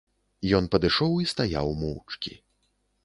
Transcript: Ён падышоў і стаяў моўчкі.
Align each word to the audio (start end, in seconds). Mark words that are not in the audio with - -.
Ён 0.59 0.69
падышоў 0.75 1.13
і 1.25 1.29
стаяў 1.33 1.67
моўчкі. 1.83 2.33